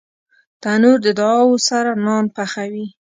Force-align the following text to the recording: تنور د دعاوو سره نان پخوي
تنور 0.61 0.97
د 1.05 1.07
دعاوو 1.19 1.57
سره 1.69 1.91
نان 2.05 2.25
پخوي 2.35 2.85